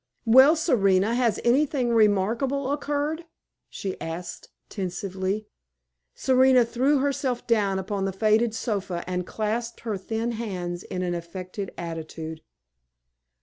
"Well, 0.25 0.55
Serena, 0.55 1.13
has 1.13 1.39
anything 1.43 1.91
remarkable 1.91 2.71
occurred?" 2.71 3.25
she 3.69 4.01
asked 4.01 4.49
tersely. 4.67 5.45
Serena 6.15 6.65
threw 6.65 6.97
herself 6.97 7.45
down 7.45 7.77
upon 7.77 8.05
the 8.05 8.11
faded 8.11 8.55
sofa 8.55 9.03
and 9.05 9.27
clasped 9.27 9.81
her 9.81 9.99
thin 9.99 10.31
hands 10.31 10.81
in 10.81 11.03
an 11.03 11.13
affected 11.13 11.71
attitude. 11.77 12.41